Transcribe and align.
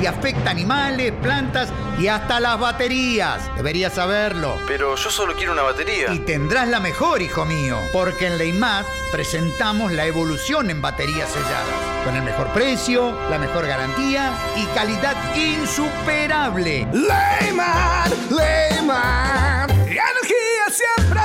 y 0.00 0.06
afecta 0.06 0.50
animales, 0.50 1.12
plantas 1.22 1.70
y 1.98 2.06
hasta 2.08 2.40
las 2.40 2.58
baterías. 2.58 3.40
Deberías 3.56 3.94
saberlo. 3.94 4.56
Pero 4.66 4.96
yo 4.96 5.10
solo 5.10 5.34
quiero 5.34 5.52
una 5.52 5.62
batería. 5.62 6.12
Y 6.12 6.20
tendrás 6.20 6.68
la 6.68 6.80
mejor, 6.80 7.22
hijo 7.22 7.44
mío, 7.44 7.78
porque 7.92 8.26
en 8.26 8.38
Leymar 8.38 8.84
presentamos 9.10 9.92
la 9.92 10.06
evolución 10.06 10.70
en 10.70 10.80
baterías 10.80 11.28
selladas, 11.30 12.04
con 12.04 12.14
el 12.14 12.22
mejor 12.22 12.48
precio, 12.48 13.18
la 13.30 13.38
mejor 13.38 13.66
garantía 13.66 14.32
y 14.56 14.64
calidad 14.74 15.16
insuperable. 15.34 16.86
Leymar, 16.92 18.10
Leymar, 18.30 19.70
energía 19.70 20.66
siempre. 20.70 21.20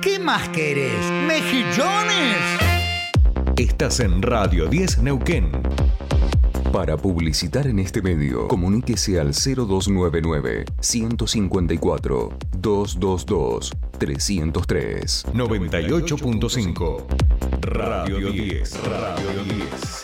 ¿Qué 0.00 0.18
más 0.18 0.48
querés? 0.50 1.04
¿Mejillones? 1.26 2.36
Estás 3.56 4.00
en 4.00 4.20
Radio 4.20 4.66
10 4.66 4.98
Neuquén. 4.98 5.52
Para 6.74 6.96
publicitar 6.96 7.68
en 7.68 7.78
este 7.78 8.02
medio, 8.02 8.48
comuníquese 8.48 9.20
al 9.20 9.28
0299 9.28 10.64
154 10.80 12.36
222 12.58 13.72
303 13.96 15.26
98.5 15.32 17.06
Radio 17.60 18.32
10 18.32 18.82
Radio 18.88 19.44
10 19.44 20.02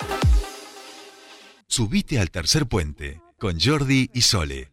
Subite 1.66 2.20
al 2.20 2.30
tercer 2.30 2.66
puente 2.66 3.20
con 3.36 3.58
Jordi 3.58 4.08
y 4.14 4.20
Sole. 4.20 4.70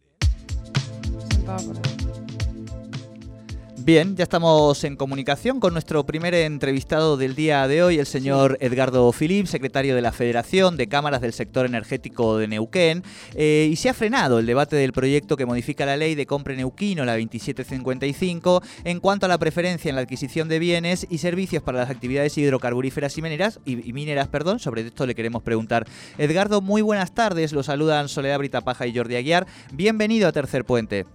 Bien, 3.88 4.16
ya 4.16 4.24
estamos 4.24 4.84
en 4.84 4.96
comunicación 4.96 5.60
con 5.60 5.72
nuestro 5.72 6.04
primer 6.04 6.34
entrevistado 6.34 7.16
del 7.16 7.34
día 7.34 7.66
de 7.66 7.82
hoy, 7.82 7.98
el 7.98 8.04
señor 8.04 8.58
Edgardo 8.60 9.10
Filip, 9.12 9.46
secretario 9.46 9.94
de 9.94 10.02
la 10.02 10.12
Federación 10.12 10.76
de 10.76 10.90
Cámaras 10.90 11.22
del 11.22 11.32
Sector 11.32 11.64
Energético 11.64 12.36
de 12.36 12.48
Neuquén. 12.48 13.02
Eh, 13.34 13.66
y 13.72 13.76
se 13.76 13.88
ha 13.88 13.94
frenado 13.94 14.40
el 14.40 14.44
debate 14.44 14.76
del 14.76 14.92
proyecto 14.92 15.38
que 15.38 15.46
modifica 15.46 15.86
la 15.86 15.96
ley 15.96 16.14
de 16.14 16.26
compra 16.26 16.54
neuquino, 16.54 17.06
la 17.06 17.12
2755, 17.16 18.60
en 18.84 19.00
cuanto 19.00 19.24
a 19.24 19.30
la 19.30 19.38
preferencia 19.38 19.88
en 19.88 19.94
la 19.94 20.02
adquisición 20.02 20.50
de 20.50 20.58
bienes 20.58 21.06
y 21.08 21.16
servicios 21.16 21.62
para 21.62 21.78
las 21.78 21.88
actividades 21.88 22.36
hidrocarburíferas 22.36 23.16
y 23.16 23.22
mineras, 23.22 23.58
y, 23.64 23.94
mineras, 23.94 24.28
perdón. 24.28 24.58
Sobre 24.58 24.82
esto 24.82 25.06
le 25.06 25.14
queremos 25.14 25.42
preguntar. 25.42 25.86
Edgardo, 26.18 26.60
muy 26.60 26.82
buenas 26.82 27.14
tardes. 27.14 27.54
Lo 27.54 27.62
saludan 27.62 28.10
Soledad 28.10 28.36
Britapaja 28.36 28.86
y 28.86 28.94
Jordi 28.94 29.16
Aguiar. 29.16 29.46
Bienvenido 29.72 30.28
a 30.28 30.32
Tercer 30.32 30.66
Puente. 30.66 31.06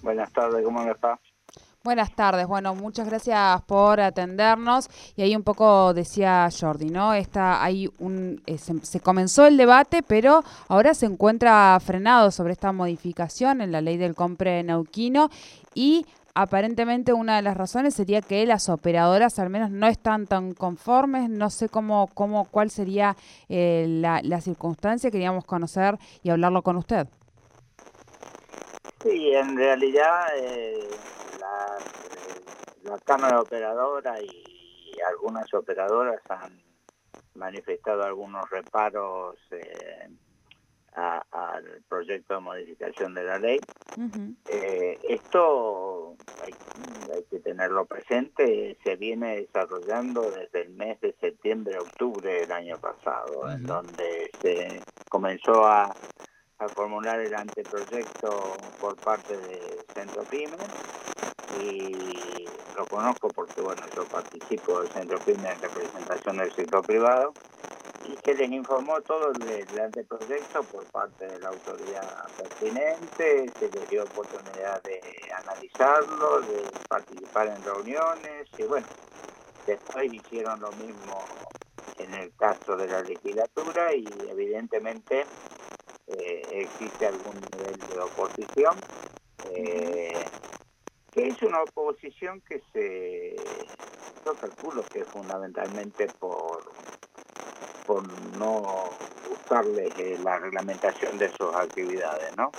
Buenas 0.00 0.32
tardes, 0.32 0.64
¿cómo 0.64 0.80
está? 0.88 1.18
Buenas 1.84 2.12
tardes. 2.12 2.48
Bueno, 2.48 2.74
muchas 2.74 3.08
gracias 3.08 3.62
por 3.62 4.00
atendernos. 4.00 4.88
Y 5.14 5.22
ahí 5.22 5.36
un 5.36 5.44
poco 5.44 5.94
decía 5.94 6.48
Jordi, 6.50 6.90
¿no? 6.90 7.14
Esta, 7.14 7.62
hay 7.62 7.88
un, 8.00 8.42
eh, 8.46 8.58
se, 8.58 8.98
comenzó 8.98 9.46
el 9.46 9.56
debate, 9.56 10.02
pero 10.02 10.42
ahora 10.66 10.92
se 10.92 11.06
encuentra 11.06 11.78
frenado 11.78 12.32
sobre 12.32 12.54
esta 12.54 12.72
modificación 12.72 13.60
en 13.60 13.70
la 13.70 13.80
ley 13.80 13.96
del 13.96 14.16
compre 14.16 14.64
neuquino 14.64 15.30
y 15.72 16.04
aparentemente 16.34 17.12
una 17.12 17.36
de 17.36 17.42
las 17.42 17.56
razones 17.56 17.94
sería 17.94 18.22
que 18.22 18.44
las 18.44 18.68
operadoras 18.68 19.38
al 19.38 19.48
menos 19.48 19.70
no 19.70 19.86
están 19.86 20.26
tan 20.26 20.54
conformes. 20.54 21.30
No 21.30 21.48
sé 21.48 21.68
cómo, 21.68 22.10
cómo 22.12 22.46
cuál 22.50 22.70
sería 22.70 23.16
eh, 23.48 23.86
la, 23.88 24.20
la 24.24 24.40
circunstancia. 24.40 25.12
Queríamos 25.12 25.44
conocer 25.44 25.96
y 26.24 26.30
hablarlo 26.30 26.62
con 26.62 26.76
usted. 26.76 27.06
Sí, 29.00 29.32
en 29.32 29.56
realidad... 29.56 30.26
Eh 30.38 30.88
la 32.88 32.98
Cámara 32.98 33.40
Operadora 33.40 34.20
y 34.20 34.96
algunas 35.08 35.52
operadoras 35.54 36.20
han 36.28 36.62
manifestado 37.34 38.02
algunos 38.02 38.48
reparos 38.50 39.36
eh, 39.50 40.08
al 40.94 41.82
proyecto 41.88 42.34
de 42.34 42.40
modificación 42.40 43.14
de 43.14 43.24
la 43.24 43.38
ley. 43.38 43.60
Eh, 44.48 44.98
esto 45.08 46.16
hay, 46.44 46.54
que 47.30 47.38
tenerlo 47.40 47.84
presente, 47.84 48.76
se 48.82 48.96
viene 48.96 49.36
desarrollando 49.36 50.22
desde 50.30 50.62
el 50.62 50.70
mes 50.70 51.00
de 51.00 51.14
septiembre-octubre 51.20 52.40
del 52.40 52.50
año 52.50 52.76
pasado, 52.78 53.48
en 53.50 53.64
donde 53.64 54.30
se 54.40 54.80
comenzó 55.08 55.64
a 55.64 55.94
a 56.58 56.68
formular 56.68 57.20
el 57.20 57.34
anteproyecto 57.34 58.56
por 58.80 58.96
parte 58.96 59.36
de 59.36 59.84
Centro 59.94 60.24
Pyme 60.24 60.56
y 61.62 62.46
lo 62.78 62.86
conozco 62.86 63.28
porque 63.30 63.60
bueno 63.60 63.84
yo 63.94 64.04
participo 64.04 64.80
del 64.80 64.92
Centro 64.92 65.18
Pyme 65.20 65.50
en 65.50 65.60
representación 65.60 66.38
del 66.38 66.54
sector 66.54 66.86
privado 66.86 67.34
y 68.04 68.16
se 68.24 68.34
les 68.34 68.50
informó 68.50 69.00
todo 69.02 69.32
el, 69.32 69.80
anteproyecto 69.80 70.62
por 70.64 70.86
parte 70.86 71.26
de 71.26 71.40
la 71.40 71.48
autoridad 71.48 72.06
pertinente, 72.36 73.52
se 73.58 73.68
les 73.70 73.88
dio 73.88 74.04
oportunidad 74.04 74.82
de 74.84 75.00
analizarlo, 75.42 76.40
de 76.42 76.62
participar 76.88 77.48
en 77.48 77.64
reuniones 77.64 78.46
y 78.56 78.62
bueno, 78.62 78.86
después 79.66 80.12
hicieron 80.12 80.60
lo 80.60 80.70
mismo 80.72 81.24
en 81.98 82.14
el 82.14 82.32
caso 82.36 82.76
de 82.76 82.86
la 82.86 83.02
legislatura 83.02 83.92
y 83.92 84.06
evidentemente 84.30 85.24
eh, 86.06 86.42
existe 86.52 87.06
algún 87.06 87.34
nivel 87.34 87.78
de 87.80 88.00
oposición, 88.00 88.76
eh, 89.50 90.24
es 91.18 91.42
una 91.42 91.62
oposición 91.62 92.42
que 92.42 92.62
se, 92.72 93.70
yo 94.24 94.36
calculo 94.36 94.86
que 94.92 95.04
fundamentalmente 95.06 96.10
por, 96.18 96.64
por 97.86 98.02
no 98.04 98.96
gustarles 99.24 99.92
eh, 99.98 100.18
la 100.18 100.38
reglamentación 100.38 101.18
de 101.18 101.30
sus 101.30 101.54
actividades, 101.54 102.34
¿no? 102.36 102.54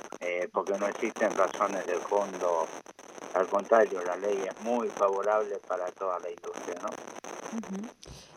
porque 0.53 0.77
no 0.77 0.87
existen 0.87 1.35
razones 1.35 1.85
de 1.85 1.99
fondo, 2.01 2.71
al 3.33 3.47
contrario, 3.47 4.03
la 4.03 4.17
ley 4.17 4.45
es 4.45 4.59
muy 4.59 4.91
favorable 4.91 5.61
para 5.67 5.91
toda 5.93 6.19
la 6.19 6.31
industria, 6.31 6.79
¿no? 6.81 6.89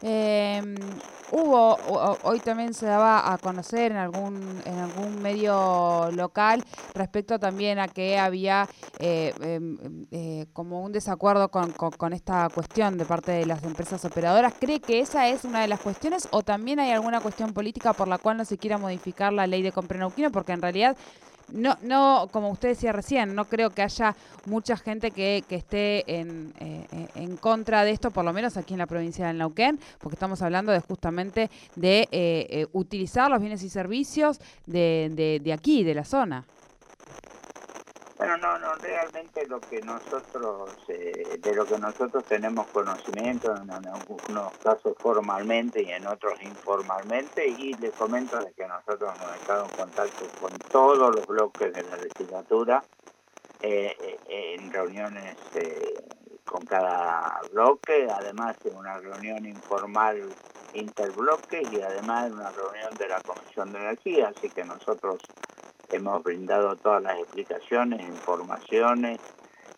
Em, 0.04 0.74
hubo, 1.30 1.76
hoy 2.24 2.40
también 2.40 2.74
se 2.74 2.86
daba 2.86 3.32
a 3.32 3.38
conocer 3.38 3.92
en 3.92 3.98
algún, 3.98 4.60
en 4.64 4.78
algún 4.78 5.22
medio 5.22 6.10
local 6.10 6.64
respecto 6.94 7.38
también 7.38 7.78
a 7.78 7.86
que 7.86 8.18
había 8.18 8.68
eh, 8.98 9.32
em, 9.40 10.06
eh, 10.10 10.46
como 10.52 10.82
un 10.82 10.90
desacuerdo 10.90 11.50
con, 11.50 11.70
con, 11.72 12.12
esta 12.12 12.48
cuestión 12.48 12.98
de 12.98 13.04
parte 13.04 13.30
de 13.30 13.46
las 13.46 13.62
empresas 13.62 14.04
operadoras. 14.04 14.54
¿Cree 14.58 14.80
que 14.80 14.98
esa 14.98 15.28
es 15.28 15.44
una 15.44 15.60
de 15.60 15.68
las 15.68 15.80
cuestiones 15.80 16.26
o 16.32 16.42
también 16.42 16.80
hay 16.80 16.90
alguna 16.90 17.20
cuestión 17.20 17.52
política 17.52 17.92
por 17.92 18.08
la 18.08 18.18
cual 18.18 18.38
no 18.38 18.44
se 18.44 18.58
quiera 18.58 18.78
modificar 18.78 19.32
la 19.32 19.46
ley 19.46 19.62
de 19.62 19.70
compra 19.70 19.98
neuquino? 19.98 20.32
Porque 20.32 20.52
en 20.52 20.62
realidad 20.62 20.96
no, 21.52 21.76
no, 21.82 22.28
como 22.32 22.50
usted 22.50 22.70
decía 22.70 22.92
recién, 22.92 23.34
no 23.34 23.44
creo 23.44 23.70
que 23.70 23.82
haya 23.82 24.16
mucha 24.46 24.76
gente 24.76 25.10
que, 25.10 25.44
que 25.48 25.56
esté 25.56 26.20
en, 26.20 26.52
eh, 26.58 27.08
en 27.14 27.36
contra 27.36 27.84
de 27.84 27.90
esto, 27.90 28.10
por 28.10 28.24
lo 28.24 28.32
menos 28.32 28.56
aquí 28.56 28.74
en 28.74 28.78
la 28.78 28.86
provincia 28.86 29.26
del 29.26 29.38
Neuquén, 29.38 29.78
porque 29.98 30.16
estamos 30.16 30.40
hablando 30.42 30.72
de 30.72 30.80
justamente 30.80 31.50
de 31.76 32.08
eh, 32.10 32.46
eh, 32.50 32.66
utilizar 32.72 33.30
los 33.30 33.40
bienes 33.40 33.62
y 33.62 33.68
servicios 33.68 34.40
de, 34.66 35.10
de, 35.12 35.40
de 35.42 35.52
aquí, 35.52 35.84
de 35.84 35.94
la 35.94 36.04
zona. 36.04 36.44
Bueno, 38.22 38.36
no, 38.36 38.58
no, 38.58 38.76
realmente 38.76 39.44
lo 39.48 39.60
que 39.66 39.82
nosotros, 39.82 40.76
eh, 40.86 41.40
de 41.42 41.54
lo 41.56 41.66
que 41.66 41.76
nosotros 41.76 42.24
tenemos 42.28 42.68
conocimiento, 42.68 43.50
en, 43.50 43.68
algunos 43.68 44.52
casos 44.62 44.96
formalmente 45.00 45.82
y 45.82 45.90
en 45.90 46.06
otros 46.06 46.40
informalmente, 46.40 47.44
y 47.48 47.76
les 47.78 47.92
comento 47.94 48.40
de 48.40 48.52
que 48.52 48.64
nosotros 48.68 49.12
hemos 49.16 49.34
estado 49.34 49.64
en 49.64 49.70
contacto 49.72 50.30
con 50.38 50.60
todos 50.70 51.12
los 51.12 51.26
bloques 51.26 51.74
de 51.74 51.82
la 51.82 51.96
legislatura, 51.96 52.84
eh, 53.60 53.96
eh, 54.00 54.54
en 54.54 54.70
reuniones 54.70 55.36
con 56.44 56.64
cada 56.64 57.40
bloque, 57.52 58.08
además 58.08 58.56
en 58.64 58.76
una 58.76 58.98
reunión 58.98 59.46
informal 59.46 60.32
interbloque 60.74 61.60
y 61.72 61.80
además 61.80 62.28
en 62.28 62.34
una 62.34 62.52
reunión 62.52 62.96
de 62.96 63.08
la 63.08 63.20
Comisión 63.20 63.72
de 63.72 63.80
Energía, 63.80 64.28
así 64.28 64.48
que 64.50 64.64
nosotros 64.64 65.18
hemos 65.92 66.22
brindado 66.22 66.76
todas 66.76 67.02
las 67.02 67.18
explicaciones, 67.18 68.00
informaciones 68.00 69.20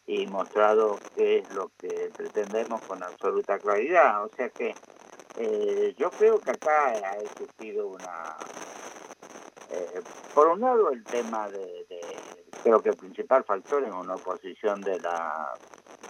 y 0.06 0.26
mostrado 0.26 0.98
qué 1.14 1.38
es 1.38 1.52
lo 1.52 1.70
que 1.78 2.10
pretendemos 2.16 2.80
con 2.82 3.02
absoluta 3.02 3.58
claridad. 3.58 4.24
O 4.24 4.30
sea 4.36 4.48
que 4.50 4.74
eh, 5.36 5.94
yo 5.98 6.10
creo 6.10 6.38
que 6.40 6.50
acá 6.50 6.88
ha 6.88 7.18
existido 7.18 7.88
una... 7.88 8.36
Eh, 9.70 10.02
por 10.34 10.48
un 10.48 10.60
lado 10.60 10.90
el 10.90 11.02
tema 11.04 11.48
de, 11.48 11.86
creo 12.62 12.80
que 12.80 12.90
el 12.90 12.96
principal 12.96 13.44
factor 13.44 13.82
es 13.82 13.92
una 13.92 14.14
oposición 14.14 14.80
de 14.80 15.00
la, 15.00 15.54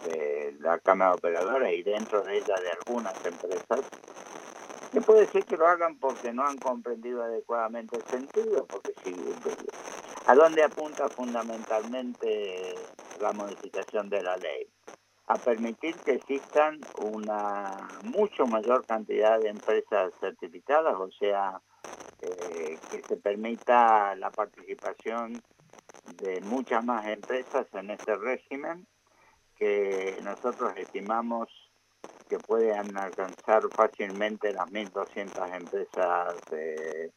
de 0.04 0.56
la 0.60 0.78
Cámara 0.78 1.14
Operadora 1.14 1.72
y 1.72 1.82
dentro 1.82 2.22
de 2.22 2.38
ella 2.38 2.54
de 2.60 2.70
algunas 2.70 3.14
empresas 3.24 3.80
que 4.94 5.00
puede 5.00 5.26
ser 5.26 5.44
que 5.44 5.56
lo 5.56 5.66
hagan 5.66 5.98
porque 5.98 6.32
no 6.32 6.46
han 6.46 6.56
comprendido 6.58 7.24
adecuadamente 7.24 7.96
el 7.96 8.04
sentido, 8.04 8.64
porque 8.66 8.94
si 9.02 9.12
¿A 10.26 10.34
dónde 10.34 10.62
apunta 10.62 11.08
fundamentalmente 11.10 12.74
la 13.20 13.32
modificación 13.32 14.08
de 14.08 14.22
la 14.22 14.36
ley? 14.36 14.66
A 15.26 15.36
permitir 15.36 15.96
que 15.96 16.12
existan 16.12 16.80
una 16.98 17.88
mucho 18.02 18.46
mayor 18.46 18.86
cantidad 18.86 19.38
de 19.40 19.48
empresas 19.48 20.12
certificadas, 20.20 20.94
o 20.94 21.10
sea, 21.18 21.60
eh, 22.22 22.78
que 22.90 23.02
se 23.02 23.16
permita 23.16 24.14
la 24.14 24.30
participación 24.30 25.42
de 26.20 26.40
muchas 26.42 26.84
más 26.84 27.06
empresas 27.06 27.66
en 27.74 27.90
este 27.90 28.16
régimen 28.16 28.86
que 29.58 30.16
nosotros 30.22 30.72
estimamos 30.76 31.48
que 32.28 32.38
pueden 32.38 32.96
alcanzar 32.96 33.62
fácilmente 33.70 34.52
las 34.52 34.68
1.200 34.70 35.56
empresas 35.56 36.36
eh, 36.52 37.10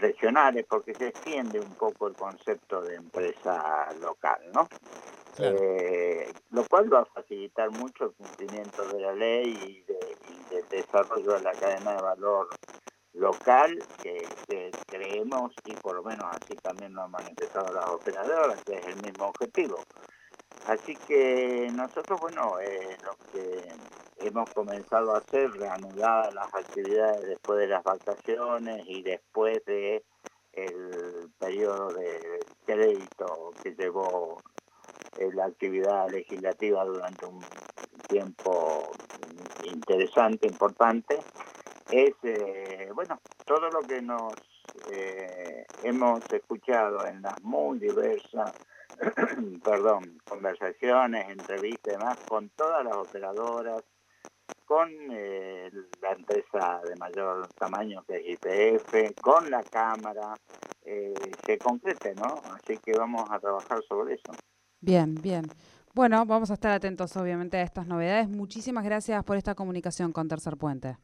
regionales, 0.00 0.66
porque 0.68 0.94
se 0.94 1.08
extiende 1.08 1.60
un 1.60 1.74
poco 1.74 2.08
el 2.08 2.14
concepto 2.14 2.82
de 2.82 2.96
empresa 2.96 3.92
local, 4.00 4.40
¿no? 4.52 4.68
Eh, 5.38 6.32
lo 6.52 6.64
cual 6.64 6.92
va 6.92 7.00
a 7.00 7.04
facilitar 7.06 7.70
mucho 7.70 8.04
el 8.04 8.12
cumplimiento 8.12 8.86
de 8.88 9.00
la 9.00 9.12
ley 9.12 9.48
y, 9.48 9.84
del 10.54 10.68
desarrollo 10.70 11.32
de 11.32 11.40
la 11.40 11.52
cadena 11.52 11.92
de 11.96 12.02
valor 12.02 12.48
local 13.14 13.78
que, 14.02 14.22
creemos 14.86 15.52
y 15.64 15.72
por 15.74 15.96
lo 15.96 16.02
menos 16.04 16.26
así 16.30 16.54
también 16.56 16.94
lo 16.94 17.02
han 17.02 17.10
manifestado 17.10 17.72
las 17.72 17.88
operadoras 17.88 18.62
que 18.64 18.74
es 18.74 18.86
el 18.86 18.96
mismo 19.02 19.26
objetivo 19.26 19.76
así 20.66 20.94
que 21.06 21.70
nosotros 21.72 22.20
bueno 22.20 22.58
eh, 22.60 22.98
lo 23.02 23.12
que 23.32 24.26
hemos 24.26 24.48
comenzado 24.50 25.14
a 25.14 25.18
hacer 25.18 25.50
reanudadas 25.52 26.32
las 26.34 26.54
actividades 26.54 27.26
después 27.26 27.58
de 27.58 27.66
las 27.68 27.84
vacaciones 27.84 28.84
y 28.86 29.02
después 29.02 29.64
de 29.66 30.04
el 30.52 31.30
periodo 31.38 31.92
de 31.92 32.40
crédito 32.64 33.52
que 33.62 33.74
llevó 33.74 34.40
eh, 35.18 35.30
la 35.32 35.46
actividad 35.46 36.08
legislativa 36.10 36.84
durante 36.84 37.26
un 37.26 37.40
tiempo 38.08 38.90
interesante, 39.64 40.46
importante, 40.46 41.18
es, 41.90 42.14
eh, 42.22 42.90
bueno, 42.94 43.20
todo 43.44 43.70
lo 43.70 43.80
que 43.80 44.00
nos 44.02 44.32
eh, 44.92 45.66
hemos 45.82 46.20
escuchado 46.32 47.06
en 47.06 47.22
las 47.22 47.40
muy 47.42 47.78
diversas, 47.78 48.52
perdón, 49.64 50.18
conversaciones, 50.28 51.28
entrevistas 51.28 51.94
y 51.94 51.96
demás, 51.98 52.18
con 52.28 52.48
todas 52.50 52.84
las 52.84 52.96
operadoras, 52.96 53.82
con 54.64 54.90
la 55.08 56.12
empresa 56.12 56.80
de 56.88 56.96
mayor 56.96 57.46
tamaño 57.54 58.04
que 58.06 58.16
es 58.16 58.38
IPF, 58.38 59.20
con 59.20 59.50
la 59.50 59.62
Cámara, 59.62 60.34
se 61.46 61.58
concrete, 61.58 62.14
¿no? 62.14 62.40
Así 62.52 62.78
que 62.78 62.92
vamos 62.92 63.24
a 63.30 63.38
trabajar 63.38 63.82
sobre 63.88 64.14
eso. 64.14 64.32
Bien, 64.80 65.14
bien. 65.14 65.44
Bueno, 65.94 66.26
vamos 66.26 66.50
a 66.50 66.54
estar 66.54 66.72
atentos 66.72 67.16
obviamente 67.16 67.56
a 67.56 67.62
estas 67.62 67.86
novedades. 67.86 68.28
Muchísimas 68.28 68.84
gracias 68.84 69.22
por 69.24 69.36
esta 69.36 69.54
comunicación 69.54 70.12
con 70.12 70.28
Tercer 70.28 70.56
Puente. 70.56 70.98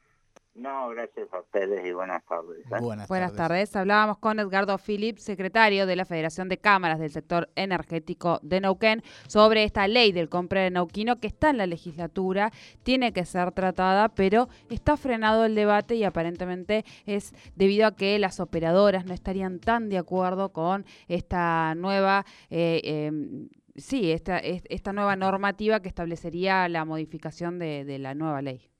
No, 0.60 0.90
gracias 0.90 1.32
a 1.32 1.40
ustedes 1.40 1.86
y 1.86 1.92
buenas 1.92 2.22
tardes. 2.26 2.58
¿eh? 2.66 3.04
Buenas, 3.08 3.34
tardes. 3.34 3.74
Hablábamos 3.74 4.18
con 4.18 4.38
Edgardo 4.38 4.76
Phillips, 4.76 5.22
secretario 5.22 5.86
de 5.86 5.96
la 5.96 6.04
Federación 6.04 6.50
de 6.50 6.58
Cámaras 6.58 6.98
del 6.98 7.08
Sector 7.08 7.48
Energético 7.56 8.40
de 8.42 8.60
Neuquén, 8.60 9.02
sobre 9.26 9.64
esta 9.64 9.88
ley 9.88 10.12
del 10.12 10.28
compra 10.28 10.60
de 10.60 10.70
Neuquino 10.70 11.18
que 11.18 11.28
está 11.28 11.48
en 11.48 11.56
la 11.56 11.66
legislatura, 11.66 12.52
tiene 12.82 13.14
que 13.14 13.24
ser 13.24 13.52
tratada, 13.52 14.10
pero 14.10 14.50
está 14.68 14.98
frenado 14.98 15.46
el 15.46 15.54
debate 15.54 15.94
y 15.94 16.04
aparentemente 16.04 16.84
es 17.06 17.32
debido 17.56 17.86
a 17.86 17.96
que 17.96 18.18
las 18.18 18.38
operadoras 18.38 19.06
no 19.06 19.14
estarían 19.14 19.60
tan 19.60 19.88
de 19.88 19.96
acuerdo 19.96 20.52
con 20.52 20.84
esta 21.08 21.74
nueva 21.74 22.26
eh, 22.50 22.82
em, 22.84 23.48
sí, 23.76 24.12
esta, 24.12 24.36
esta 24.38 24.92
nueva 24.92 25.16
normativa 25.16 25.80
que 25.80 25.88
establecería 25.88 26.68
la 26.68 26.84
modificación 26.84 27.58
de, 27.58 27.86
de 27.86 27.98
la 27.98 28.14
nueva 28.14 28.42
ley. 28.42 28.70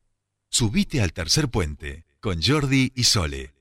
Subite 0.52 1.00
al 1.00 1.12
tercer 1.12 1.49
puente 1.49 2.05
con 2.19 2.43
Jordi 2.43 2.91
y 2.97 3.05
Sole. 3.05 3.55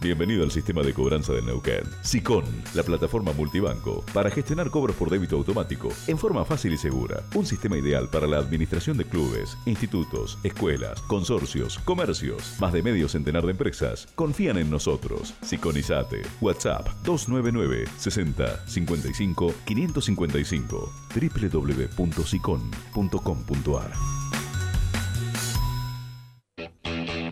Bienvenido 0.00 0.42
al 0.42 0.50
sistema 0.50 0.80
de 0.82 0.94
cobranza 0.94 1.34
de 1.34 1.42
Neuquén. 1.42 1.84
SICON, 2.00 2.46
la 2.74 2.82
plataforma 2.82 3.32
multibanco 3.32 4.02
para 4.14 4.30
gestionar 4.30 4.70
cobros 4.70 4.96
por 4.96 5.10
débito 5.10 5.36
automático 5.36 5.90
en 6.06 6.16
forma 6.18 6.46
fácil 6.46 6.72
y 6.72 6.78
segura. 6.78 7.22
Un 7.34 7.44
sistema 7.44 7.76
ideal 7.76 8.08
para 8.10 8.26
la 8.26 8.38
administración 8.38 8.96
de 8.96 9.04
clubes, 9.04 9.58
institutos, 9.66 10.38
escuelas, 10.42 11.02
consorcios, 11.02 11.78
comercios. 11.80 12.54
Más 12.58 12.72
de 12.72 12.82
medio 12.82 13.08
centenar 13.08 13.44
de 13.44 13.50
empresas 13.52 14.08
confían 14.16 14.56
en 14.56 14.70
nosotros. 14.70 15.34
SICONizate. 15.42 16.22
WhatsApp 16.40 16.88
299 17.04 17.84
60 17.98 18.66
55 18.66 19.54
555 19.66 20.92
www.sicon.com.ar 21.14 23.92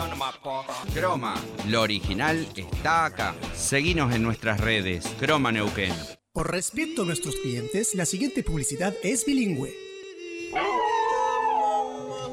Croma, 0.96 1.36
lo 1.68 1.84
original 1.84 2.48
está 2.56 3.06
acá. 3.06 3.36
Seguinos 3.54 4.16
en 4.16 4.24
nuestras 4.24 4.60
redes. 4.60 5.06
Croma 5.20 5.52
Neuquén. 5.52 5.94
Por 6.36 6.52
respeto 6.52 7.04
a 7.04 7.06
nuestros 7.06 7.38
clientes, 7.38 7.96
la 7.96 8.06
siguiente 8.06 8.44
publicidad 8.44 8.94
es 9.04 9.24
bilingüe. 9.24 9.74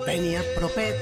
Peña 0.05 0.43
Propet. 0.57 0.97